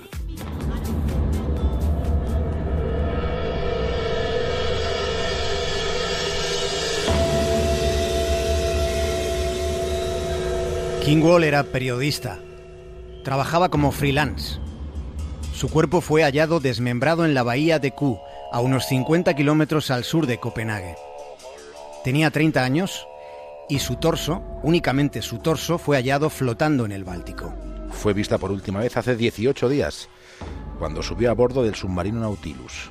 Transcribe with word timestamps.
Kim 11.05 11.23
Wall 11.23 11.43
era 11.43 11.63
periodista. 11.63 12.39
Trabajaba 13.23 13.69
como 13.69 13.91
freelance. 13.91 14.59
Su 15.53 15.69
cuerpo 15.69 16.01
fue 16.01 16.23
hallado 16.23 16.59
desmembrado 16.59 17.23
en 17.23 17.35
la 17.35 17.43
bahía 17.43 17.77
de 17.77 17.91
Q, 17.91 18.19
a 18.51 18.61
unos 18.61 18.85
50 18.85 19.35
kilómetros 19.35 19.91
al 19.91 20.03
sur 20.03 20.25
de 20.25 20.39
Copenhague. 20.39 20.95
Tenía 22.03 22.31
30 22.31 22.63
años 22.63 23.07
y 23.69 23.79
su 23.79 23.95
torso, 23.95 24.43
únicamente 24.63 25.21
su 25.21 25.37
torso, 25.37 25.77
fue 25.77 25.95
hallado 25.95 26.29
flotando 26.29 26.85
en 26.85 26.91
el 26.91 27.03
Báltico. 27.03 27.53
Fue 27.91 28.13
vista 28.13 28.37
por 28.37 28.51
última 28.51 28.79
vez 28.79 28.97
hace 28.97 29.15
18 29.15 29.69
días, 29.69 30.09
cuando 30.77 31.01
subió 31.03 31.29
a 31.29 31.33
bordo 31.33 31.63
del 31.63 31.75
submarino 31.75 32.19
Nautilus. 32.19 32.89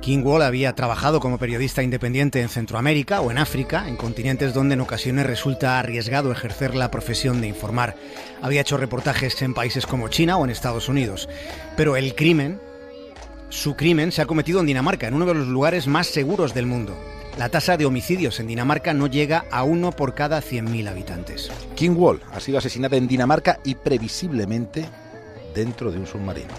King 0.00 0.22
Wall 0.22 0.42
había 0.42 0.74
trabajado 0.74 1.18
como 1.18 1.38
periodista 1.38 1.82
independiente 1.82 2.40
en 2.40 2.48
Centroamérica 2.48 3.20
o 3.20 3.30
en 3.30 3.38
África, 3.38 3.88
en 3.88 3.96
continentes 3.96 4.52
donde 4.52 4.74
en 4.74 4.80
ocasiones 4.80 5.26
resulta 5.26 5.78
arriesgado 5.78 6.30
ejercer 6.30 6.74
la 6.74 6.90
profesión 6.90 7.40
de 7.40 7.48
informar. 7.48 7.96
Había 8.42 8.60
hecho 8.60 8.76
reportajes 8.76 9.40
en 9.42 9.54
países 9.54 9.86
como 9.86 10.08
China 10.08 10.36
o 10.36 10.44
en 10.44 10.50
Estados 10.50 10.88
Unidos. 10.88 11.28
Pero 11.76 11.96
el 11.96 12.14
crimen, 12.14 12.60
su 13.48 13.76
crimen, 13.76 14.12
se 14.12 14.22
ha 14.22 14.26
cometido 14.26 14.60
en 14.60 14.66
Dinamarca, 14.66 15.08
en 15.08 15.14
uno 15.14 15.26
de 15.26 15.34
los 15.34 15.48
lugares 15.48 15.86
más 15.86 16.06
seguros 16.06 16.54
del 16.54 16.66
mundo. 16.66 16.96
La 17.38 17.50
tasa 17.50 17.76
de 17.76 17.86
homicidios 17.86 18.40
en 18.40 18.48
Dinamarca 18.48 18.92
no 18.94 19.06
llega 19.06 19.44
a 19.52 19.62
uno 19.62 19.92
por 19.92 20.16
cada 20.16 20.42
100.000 20.42 20.88
habitantes. 20.88 21.52
King 21.76 21.92
Wall 21.96 22.20
ha 22.32 22.40
sido 22.40 22.58
asesinada 22.58 22.96
en 22.96 23.06
Dinamarca 23.06 23.60
y 23.64 23.76
previsiblemente 23.76 24.84
dentro 25.54 25.92
de 25.92 26.00
un 26.00 26.06
submarino. 26.08 26.52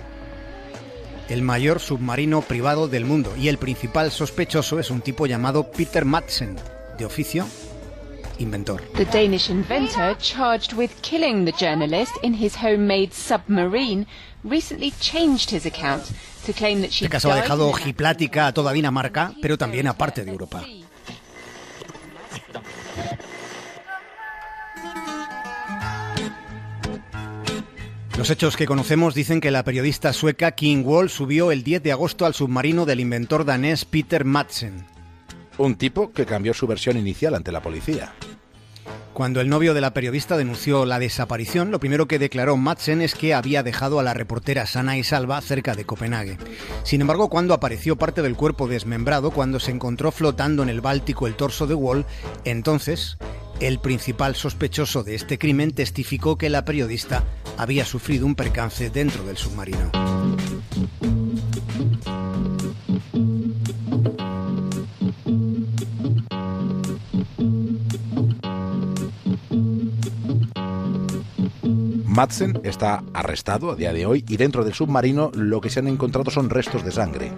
El 1.27 1.41
mayor 1.41 1.81
submarino 1.81 2.41
privado 2.41 2.87
del 2.87 3.03
mundo 3.03 3.35
y 3.35 3.49
el 3.49 3.57
principal 3.57 4.09
sospechoso 4.09 4.79
es 4.79 4.89
un 4.89 5.01
tipo 5.01 5.27
llamado 5.27 5.69
Peter 5.69 6.05
Madsen, 6.05 6.55
de 6.97 7.03
oficio 7.03 7.45
inventor. 8.39 8.81
The 8.95 9.05
Danish 9.05 9.49
inventor 9.49 10.15
charged 10.17 10.73
with 10.73 10.91
killing 11.01 11.45
the 11.45 11.53
journalist 11.53 12.11
in 12.23 12.33
his 12.33 12.55
homemade 12.55 13.13
submarine 13.13 14.05
recently 14.43 14.91
changed 14.99 15.51
his 15.51 15.65
account 15.65 16.03
to 16.45 16.53
claim 16.53 16.81
that 16.81 16.91
she 16.91 17.05
Este 17.05 17.11
caso 17.11 17.31
ha 17.31 17.35
dejado 17.35 17.67
ojiplática 17.67 18.47
a 18.47 18.53
toda 18.53 18.71
Dinamarca, 18.73 19.33
pero 19.41 19.57
también 19.57 19.87
a 19.87 19.93
parte 19.93 20.23
de 20.23 20.31
Europa. 20.31 20.63
Los 28.19 28.29
hechos 28.29 28.57
que 28.57 28.65
conocemos 28.65 29.15
dicen 29.15 29.39
que 29.39 29.49
la 29.49 29.63
periodista 29.63 30.11
sueca 30.11 30.51
King 30.51 30.83
Wall 30.83 31.09
subió 31.09 31.53
el 31.53 31.63
10 31.63 31.83
de 31.83 31.93
agosto 31.93 32.25
al 32.25 32.33
submarino 32.33 32.85
del 32.85 32.99
inventor 32.99 33.45
danés 33.45 33.85
Peter 33.85 34.25
Madsen. 34.25 34.85
Un 35.57 35.75
tipo 35.75 36.11
que 36.11 36.25
cambió 36.25 36.53
su 36.53 36.67
versión 36.67 36.97
inicial 36.97 37.33
ante 37.33 37.53
la 37.53 37.61
policía. 37.61 38.13
Cuando 39.19 39.41
el 39.41 39.49
novio 39.49 39.73
de 39.73 39.81
la 39.81 39.93
periodista 39.93 40.37
denunció 40.37 40.85
la 40.85 40.97
desaparición, 40.97 41.71
lo 41.71 41.81
primero 41.81 42.07
que 42.07 42.19
declaró 42.19 42.55
Madsen 42.55 43.01
es 43.01 43.15
que 43.15 43.33
había 43.33 43.63
dejado 43.63 43.99
a 43.99 44.03
la 44.03 44.13
reportera 44.13 44.65
sana 44.65 44.97
y 44.97 45.03
salva 45.03 45.41
cerca 45.41 45.75
de 45.75 45.83
Copenhague. 45.83 46.37
Sin 46.83 47.01
embargo, 47.01 47.27
cuando 47.27 47.53
apareció 47.53 47.97
parte 47.97 48.21
del 48.21 48.37
cuerpo 48.37 48.69
desmembrado, 48.69 49.31
cuando 49.31 49.59
se 49.59 49.71
encontró 49.71 50.13
flotando 50.13 50.63
en 50.63 50.69
el 50.69 50.79
Báltico 50.79 51.27
el 51.27 51.35
torso 51.35 51.67
de 51.67 51.73
Wall, 51.73 52.05
entonces 52.45 53.17
el 53.59 53.79
principal 53.79 54.35
sospechoso 54.35 55.03
de 55.03 55.15
este 55.15 55.37
crimen 55.37 55.73
testificó 55.73 56.37
que 56.37 56.49
la 56.49 56.63
periodista 56.63 57.25
había 57.57 57.83
sufrido 57.83 58.25
un 58.25 58.35
percance 58.35 58.89
dentro 58.89 59.25
del 59.25 59.35
submarino. 59.35 59.91
Madsen 72.19 72.59
está 72.65 73.01
arrestado 73.13 73.71
a 73.71 73.77
día 73.77 73.93
de 73.93 74.05
hoy 74.05 74.25
y 74.27 74.35
dentro 74.35 74.65
del 74.65 74.73
submarino 74.73 75.31
lo 75.35 75.61
que 75.61 75.69
se 75.69 75.79
han 75.79 75.87
encontrado 75.87 76.29
son 76.31 76.49
restos 76.49 76.83
de 76.83 76.91
sangre. 76.91 77.31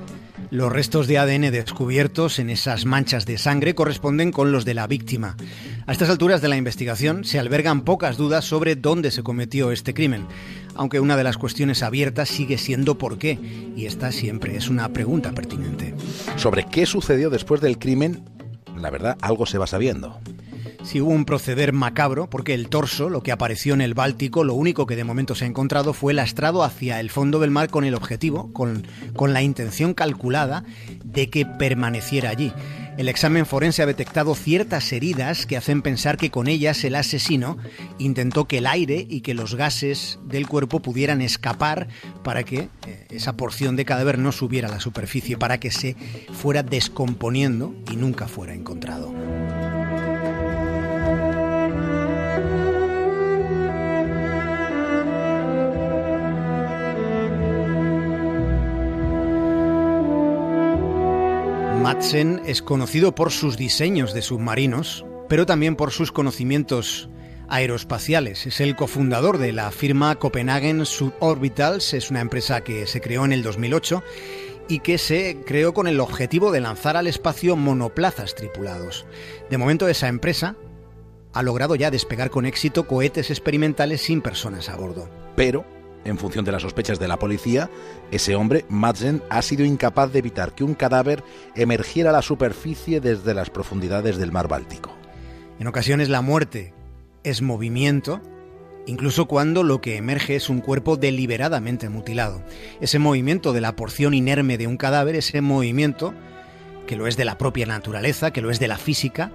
Los 0.50 0.72
restos 0.72 1.06
de 1.06 1.20
ADN 1.20 1.52
descubiertos 1.52 2.40
en 2.40 2.50
esas 2.50 2.88
manchas 2.88 3.28
de 3.28 3.38
sangre 3.38 3.76
corresponden 3.76 4.32
con 4.32 4.52
los 4.52 4.66
de 4.66 4.74
la 4.74 4.88
víctima. 4.88 5.38
A 5.86 5.92
estas 5.92 6.10
alturas 6.10 6.42
de 6.42 6.48
la 6.48 6.58
investigación 6.58 7.26
se 7.26 7.38
albergan 7.38 7.82
pocas 7.82 8.18
dudas 8.18 8.44
sobre 8.44 8.76
dónde 8.76 9.12
se 9.12 9.22
cometió 9.22 9.72
este 9.72 9.94
crimen, 9.94 10.26
aunque 10.74 11.00
una 11.00 11.16
de 11.16 11.26
las 11.26 11.38
cuestiones 11.38 11.84
abiertas 11.84 12.30
sigue 12.30 12.58
siendo 12.58 12.98
por 12.98 13.20
qué, 13.20 13.38
y 13.76 13.86
esta 13.86 14.12
siempre 14.12 14.58
es 14.58 14.68
una 14.68 14.92
pregunta 14.92 15.32
pertinente. 15.34 15.94
Sobre 16.38 16.66
qué 16.66 16.88
sucedió 16.88 17.30
después 17.30 17.62
del 17.62 17.78
crimen, 17.78 18.26
la 18.76 18.90
verdad, 18.90 19.16
algo 19.22 19.46
se 19.46 19.60
va 19.60 19.68
sabiendo. 19.68 20.20
Si 20.84 21.00
hubo 21.00 21.12
un 21.12 21.26
proceder 21.26 21.74
macabro, 21.74 22.30
porque 22.30 22.54
el 22.54 22.68
torso, 22.68 23.10
lo 23.10 23.22
que 23.22 23.32
apareció 23.32 23.74
en 23.74 23.82
el 23.82 23.94
Báltico, 23.94 24.44
lo 24.44 24.56
único 24.56 24.86
que 24.86 24.96
de 24.96 25.04
momento 25.04 25.36
se 25.36 25.46
ha 25.46 25.48
encontrado 25.48 25.94
fue 25.94 26.14
lastrado 26.14 26.64
hacia 26.64 27.00
el 27.00 27.10
fondo 27.10 27.40
del 27.40 27.52
mar 27.52 27.70
con 27.70 27.86
el 27.86 27.96
objetivo, 27.96 28.52
con, 28.52 28.86
con 29.16 29.34
la 29.34 29.42
intención 29.42 29.94
calculada 29.94 30.64
de 31.04 31.30
que 31.30 31.46
permaneciera 31.46 32.30
allí. 32.30 32.52
El 32.98 33.08
examen 33.08 33.46
forense 33.46 33.82
ha 33.82 33.86
detectado 33.86 34.36
ciertas 34.36 34.92
heridas 34.92 35.46
que 35.46 35.56
hacen 35.56 35.82
pensar 35.82 36.18
que 36.18 36.30
con 36.30 36.48
ellas 36.48 36.84
el 36.84 36.96
asesino 36.96 37.58
intentó 38.00 38.46
que 38.46 38.58
el 38.58 38.68
aire 38.68 39.06
y 39.10 39.22
que 39.22 39.34
los 39.34 39.56
gases 39.56 40.20
del 40.26 40.48
cuerpo 40.48 40.82
pudieran 40.82 41.22
escapar 41.22 41.88
para 42.24 42.44
que 42.44 42.70
eh, 42.86 43.08
esa 43.10 43.38
porción 43.38 43.76
de 43.76 43.86
cadáver 43.86 44.20
no 44.20 44.32
subiera 44.32 44.68
a 44.68 44.72
la 44.72 44.80
superficie, 44.80 45.38
para 45.38 45.60
que 45.60 45.72
se 45.72 45.96
fuera 46.34 46.64
descomponiendo 46.64 47.74
y 47.92 47.96
nunca 47.96 48.28
fuera 48.28 48.54
encontrado. 48.54 49.21
Madsen 61.82 62.44
es 62.46 62.62
conocido 62.62 63.16
por 63.16 63.32
sus 63.32 63.58
diseños 63.58 64.14
de 64.14 64.22
submarinos, 64.22 65.04
pero 65.28 65.48
también 65.48 65.76
por 65.76 65.90
sus 65.90 66.12
conocimientos 66.12 67.10
aeroespaciales. 67.50 68.46
Es 68.46 68.62
el 68.62 68.76
cofundador 68.76 69.40
de 69.40 69.52
la 69.52 69.72
firma 69.72 70.16
Copenhagen 70.20 70.86
Suborbitals, 70.86 71.96
es 71.96 72.12
una 72.12 72.22
empresa 72.22 72.62
que 72.62 72.86
se 72.86 73.02
creó 73.02 73.26
en 73.26 73.34
el 73.34 73.42
2008 73.42 74.04
y 74.68 74.80
que 74.80 75.00
se 75.00 75.40
creó 75.44 75.74
con 75.74 75.88
el 75.88 76.00
objetivo 76.00 76.52
de 76.52 76.62
lanzar 76.62 76.98
al 76.98 77.08
espacio 77.08 77.56
monoplazas 77.56 78.36
tripulados. 78.36 79.08
De 79.50 79.58
momento 79.58 79.88
esa 79.88 80.08
empresa 80.08 80.56
ha 81.34 81.42
logrado 81.42 81.74
ya 81.74 81.90
despegar 81.90 82.30
con 82.30 82.46
éxito 82.46 82.86
cohetes 82.86 83.32
experimentales 83.32 84.02
sin 84.02 84.22
personas 84.22 84.70
a 84.70 84.76
bordo. 84.76 85.10
Pero, 85.36 85.66
en 86.06 86.18
función 86.18 86.46
de 86.46 86.52
las 86.52 86.62
sospechas 86.62 87.00
de 87.00 87.08
la 87.08 87.20
policía, 87.20 87.70
ese 88.12 88.36
hombre, 88.36 88.66
Madsen, 88.70 89.22
ha 89.30 89.42
sido 89.42 89.66
incapaz 89.66 90.12
de 90.12 90.20
evitar 90.20 90.54
que 90.54 90.64
un 90.64 90.74
cadáver 90.74 91.24
emergiera 91.56 92.10
a 92.10 92.14
la 92.14 92.22
superficie 92.22 93.00
desde 93.00 93.34
las 93.34 93.50
profundidades 93.50 94.18
del 94.18 94.32
mar 94.32 94.48
Báltico. 94.48 94.96
En 95.60 95.68
ocasiones 95.68 96.10
la 96.10 96.22
muerte 96.22 96.74
es 97.24 97.42
movimiento, 97.42 98.22
incluso 98.88 99.28
cuando 99.28 99.64
lo 99.64 99.80
que 99.80 99.98
emerge 99.98 100.36
es 100.36 100.50
un 100.50 100.60
cuerpo 100.60 100.98
deliberadamente 100.98 101.90
mutilado. 101.90 102.44
Ese 102.80 103.00
movimiento 103.00 103.54
de 103.54 103.62
la 103.62 103.76
porción 103.76 104.14
inerme 104.14 104.58
de 104.58 104.68
un 104.68 104.78
cadáver, 104.78 105.16
ese 105.16 105.42
movimiento 105.42 106.14
que 106.88 106.96
lo 106.96 107.08
es 107.08 107.16
de 107.16 107.26
la 107.26 107.38
propia 107.38 107.68
naturaleza, 107.68 108.32
que 108.32 108.42
lo 108.42 108.50
es 108.50 108.60
de 108.60 108.68
la 108.68 108.78
física, 108.78 109.32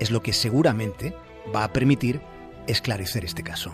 es 0.00 0.10
lo 0.10 0.22
que 0.22 0.32
seguramente 0.32 1.14
va 1.54 1.64
a 1.64 1.72
permitir 1.72 2.20
esclarecer 2.66 3.24
este 3.24 3.42
caso. 3.42 3.72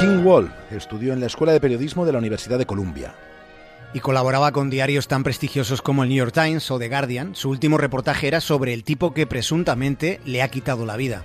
King 0.00 0.24
Wall 0.24 0.52
estudió 0.70 1.12
en 1.12 1.18
la 1.18 1.26
Escuela 1.26 1.52
de 1.52 1.60
Periodismo 1.60 2.06
de 2.06 2.12
la 2.12 2.18
Universidad 2.18 2.56
de 2.56 2.66
Columbia. 2.66 3.16
y 3.92 4.00
colaboraba 4.00 4.52
con 4.52 4.70
diarios 4.70 5.08
tan 5.08 5.24
prestigiosos 5.24 5.82
como 5.82 6.02
el 6.04 6.10
New 6.10 6.18
York 6.18 6.32
Times 6.32 6.70
o 6.70 6.78
The 6.78 6.88
Guardian. 6.88 7.34
Su 7.34 7.48
último 7.50 7.78
reportaje 7.78 8.28
era 8.28 8.40
sobre 8.40 8.74
el 8.74 8.84
tipo 8.84 9.14
que 9.14 9.26
presuntamente 9.26 10.20
le 10.24 10.42
ha 10.42 10.48
quitado 10.48 10.86
la 10.86 10.96
vida. 10.96 11.24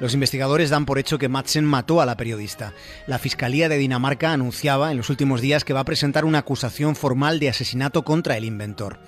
Los 0.00 0.12
investigadores 0.12 0.70
dan 0.70 0.84
por 0.84 0.98
hecho 0.98 1.18
que 1.18 1.28
Madsen 1.28 1.64
mató 1.64 2.00
a 2.00 2.06
la 2.06 2.16
periodista. 2.16 2.72
La 3.06 3.18
Fiscalía 3.18 3.68
de 3.68 3.78
Dinamarca 3.78 4.32
anunciaba 4.32 4.90
en 4.90 4.98
los 4.98 5.08
últimos 5.08 5.40
días 5.40 5.64
que 5.64 5.72
va 5.72 5.80
a 5.80 5.84
presentar 5.84 6.24
una 6.24 6.40
acusación 6.40 6.94
formal 6.94 7.40
de 7.40 7.48
asesinato 7.48 8.04
contra 8.04 8.36
el 8.36 8.44
inventor. 8.44 8.98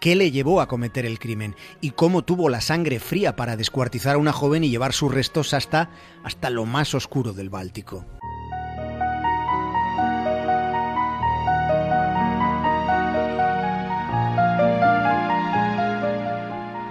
¿Qué 0.00 0.16
le 0.16 0.32
llevó 0.32 0.60
a 0.60 0.66
cometer 0.66 1.06
el 1.06 1.18
crimen? 1.18 1.54
¿Y 1.80 1.90
cómo 1.90 2.24
tuvo 2.24 2.48
la 2.48 2.60
sangre 2.60 3.00
fría 3.00 3.36
para 3.36 3.56
descuartizar 3.56 4.16
a 4.16 4.18
una 4.18 4.32
joven 4.32 4.64
y 4.64 4.70
llevar 4.70 4.92
sus 4.92 5.14
restos 5.14 5.54
hasta, 5.54 5.90
hasta 6.24 6.50
lo 6.50 6.66
más 6.66 6.94
oscuro 6.94 7.32
del 7.32 7.48
Báltico? 7.48 8.04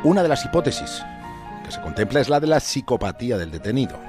Una 0.01 0.23
de 0.23 0.29
las 0.29 0.45
hipótesis 0.45 1.03
que 1.65 1.71
se 1.73 1.81
contempla 1.81 2.21
es 2.21 2.29
la 2.29 2.39
de 2.39 2.47
la 2.47 2.61
psicopatía 2.61 3.37
del 3.37 3.51
detenido. 3.51 3.99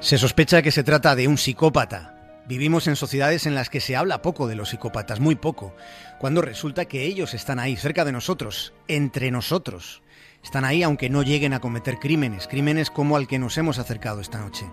Se 0.00 0.18
sospecha 0.18 0.62
que 0.62 0.72
se 0.72 0.82
trata 0.82 1.14
de 1.14 1.28
un 1.28 1.38
psicópata. 1.38 2.42
Vivimos 2.48 2.88
en 2.88 2.96
sociedades 2.96 3.46
en 3.46 3.54
las 3.54 3.70
que 3.70 3.78
se 3.80 3.94
habla 3.94 4.20
poco 4.20 4.48
de 4.48 4.56
los 4.56 4.70
psicópatas, 4.70 5.20
muy 5.20 5.36
poco, 5.36 5.76
cuando 6.18 6.42
resulta 6.42 6.86
que 6.86 7.04
ellos 7.04 7.34
están 7.34 7.60
ahí, 7.60 7.76
cerca 7.76 8.04
de 8.04 8.10
nosotros, 8.10 8.72
entre 8.88 9.30
nosotros. 9.30 10.02
Están 10.42 10.64
ahí 10.64 10.82
aunque 10.82 11.08
no 11.08 11.22
lleguen 11.22 11.54
a 11.54 11.60
cometer 11.60 12.00
crímenes, 12.00 12.48
crímenes 12.48 12.90
como 12.90 13.14
al 13.14 13.28
que 13.28 13.38
nos 13.38 13.56
hemos 13.58 13.78
acercado 13.78 14.20
esta 14.20 14.40
noche. 14.40 14.66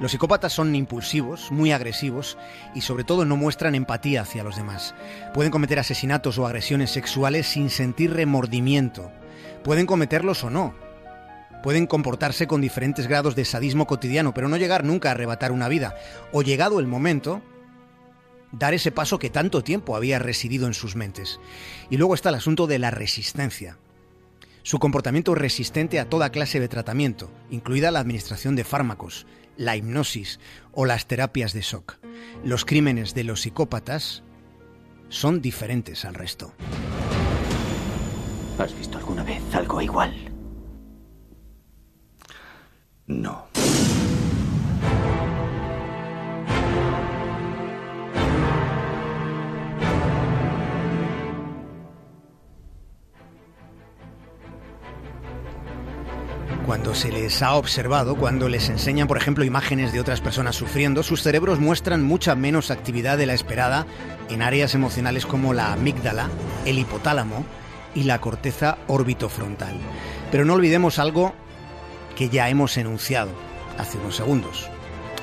Los 0.00 0.12
psicópatas 0.12 0.52
son 0.52 0.74
impulsivos, 0.76 1.50
muy 1.50 1.72
agresivos 1.72 2.38
y 2.74 2.82
sobre 2.82 3.04
todo 3.04 3.24
no 3.24 3.36
muestran 3.36 3.74
empatía 3.74 4.22
hacia 4.22 4.44
los 4.44 4.56
demás. 4.56 4.94
Pueden 5.34 5.50
cometer 5.50 5.78
asesinatos 5.78 6.38
o 6.38 6.46
agresiones 6.46 6.90
sexuales 6.90 7.48
sin 7.48 7.68
sentir 7.68 8.12
remordimiento. 8.12 9.10
Pueden 9.64 9.86
cometerlos 9.86 10.44
o 10.44 10.50
no. 10.50 10.74
Pueden 11.62 11.88
comportarse 11.88 12.46
con 12.46 12.60
diferentes 12.60 13.08
grados 13.08 13.34
de 13.34 13.44
sadismo 13.44 13.86
cotidiano, 13.88 14.32
pero 14.32 14.48
no 14.48 14.56
llegar 14.56 14.84
nunca 14.84 15.08
a 15.08 15.12
arrebatar 15.12 15.50
una 15.50 15.68
vida. 15.68 15.96
O 16.32 16.42
llegado 16.42 16.78
el 16.78 16.86
momento, 16.86 17.42
dar 18.52 18.74
ese 18.74 18.92
paso 18.92 19.18
que 19.18 19.30
tanto 19.30 19.64
tiempo 19.64 19.96
había 19.96 20.20
residido 20.20 20.68
en 20.68 20.74
sus 20.74 20.94
mentes. 20.94 21.40
Y 21.90 21.96
luego 21.96 22.14
está 22.14 22.28
el 22.28 22.36
asunto 22.36 22.68
de 22.68 22.78
la 22.78 22.92
resistencia. 22.92 23.78
Su 24.62 24.78
comportamiento 24.78 25.32
es 25.32 25.38
resistente 25.38 25.98
a 25.98 26.08
toda 26.08 26.30
clase 26.30 26.60
de 26.60 26.68
tratamiento, 26.68 27.30
incluida 27.50 27.90
la 27.90 28.00
administración 28.00 28.54
de 28.54 28.64
fármacos, 28.64 29.26
la 29.58 29.76
hipnosis 29.76 30.40
o 30.72 30.86
las 30.86 31.06
terapias 31.06 31.52
de 31.52 31.60
shock. 31.60 31.98
Los 32.44 32.64
crímenes 32.64 33.12
de 33.12 33.24
los 33.24 33.42
psicópatas 33.42 34.22
son 35.10 35.42
diferentes 35.42 36.06
al 36.06 36.14
resto. 36.14 36.54
¿Has 38.58 38.76
visto 38.78 38.96
alguna 38.96 39.24
vez 39.24 39.42
algo 39.54 39.80
igual? 39.82 40.14
No. 43.06 43.47
Cuando 56.68 56.94
se 56.94 57.10
les 57.10 57.40
ha 57.40 57.54
observado, 57.54 58.14
cuando 58.14 58.50
les 58.50 58.68
enseñan, 58.68 59.08
por 59.08 59.16
ejemplo, 59.16 59.42
imágenes 59.42 59.90
de 59.94 60.00
otras 60.00 60.20
personas 60.20 60.54
sufriendo, 60.54 61.02
sus 61.02 61.22
cerebros 61.22 61.60
muestran 61.60 62.04
mucha 62.04 62.34
menos 62.34 62.70
actividad 62.70 63.16
de 63.16 63.24
la 63.24 63.32
esperada 63.32 63.86
en 64.28 64.42
áreas 64.42 64.74
emocionales 64.74 65.24
como 65.24 65.54
la 65.54 65.72
amígdala, 65.72 66.28
el 66.66 66.78
hipotálamo 66.78 67.46
y 67.94 68.02
la 68.02 68.20
corteza 68.20 68.76
orbitofrontal. 68.86 69.78
Pero 70.30 70.44
no 70.44 70.52
olvidemos 70.52 70.98
algo 70.98 71.32
que 72.14 72.28
ya 72.28 72.50
hemos 72.50 72.76
enunciado 72.76 73.30
hace 73.78 73.96
unos 73.96 74.16
segundos. 74.16 74.68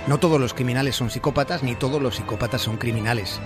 No 0.07 0.17
todos 0.17 0.39
los 0.39 0.55
criminales 0.55 0.95
son 0.95 1.11
psicópatas, 1.11 1.61
ni 1.61 1.75
todos 1.75 2.01
los 2.01 2.15
psicópatas 2.15 2.63
son 2.63 2.77
criminales. 2.77 3.39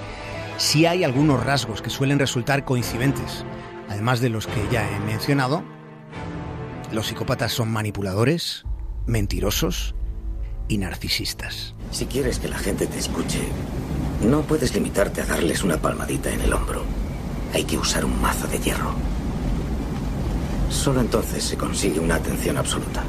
Sí 0.56 0.86
hay 0.86 1.04
algunos 1.04 1.46
rasgos 1.46 1.82
que 1.82 1.90
suelen 1.90 2.18
resultar 2.18 2.64
coincidentes, 2.64 3.44
además 3.90 4.22
de 4.22 4.30
los 4.30 4.48
que 4.48 4.66
ya 4.72 4.90
he 4.90 5.00
mencionado, 5.02 5.66
los 6.92 7.08
psicópatas 7.08 7.52
son 7.52 7.72
manipuladores, 7.72 8.64
mentirosos 9.06 9.96
y 10.68 10.78
narcisistas. 10.78 11.76
Si 11.92 12.06
quieres 12.06 12.40
que 12.40 12.48
la 12.48 12.58
gente 12.58 12.88
te 12.88 13.00
escuche, 13.00 13.42
no 14.24 14.42
puedes 14.42 14.74
limitarte 14.74 15.22
a 15.22 15.26
darles 15.26 15.64
una 15.64 15.78
palmadita 15.78 16.32
en 16.32 16.42
el 16.42 16.54
hombro. 16.54 16.84
Hay 17.54 17.64
que 17.64 17.78
usar 17.78 18.06
un 18.06 18.22
mazo 18.22 18.48
de 18.48 18.60
hierro. 18.60 18.94
Solo 20.70 21.02
entonces 21.02 21.44
se 21.44 21.58
consigue 21.58 22.00
una 22.00 22.16
atención 22.16 22.58
absoluta. 22.58 23.04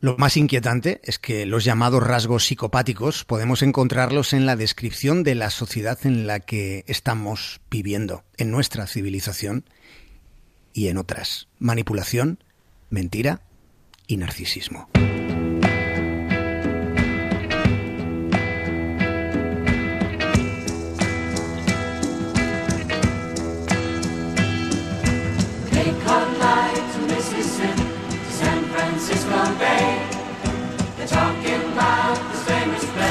Lo 0.00 0.16
más 0.18 0.36
inquietante 0.36 1.00
es 1.04 1.18
que 1.18 1.46
los 1.46 1.64
llamados 1.64 2.02
rasgos 2.02 2.44
psicopáticos 2.44 3.24
podemos 3.24 3.62
encontrarlos 3.62 4.34
en 4.34 4.46
la 4.46 4.54
descripción 4.54 5.24
de 5.24 5.34
la 5.34 5.50
sociedad 5.50 5.98
en 6.04 6.26
la 6.26 6.40
que 6.40 6.84
estamos 6.86 7.60
viviendo, 7.70 8.22
en 8.36 8.50
nuestra 8.50 8.86
civilización 8.86 9.64
y 10.76 10.88
en 10.88 10.98
otras. 10.98 11.48
Manipulación, 11.58 12.38
mentira 12.90 13.40
y 14.06 14.18
narcisismo. 14.18 14.90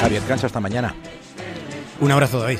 Javier 0.02 0.22
Cansa, 0.28 0.46
hasta 0.46 0.60
mañana. 0.60 0.94
Un 2.00 2.12
abrazo, 2.12 2.40
David. 2.42 2.60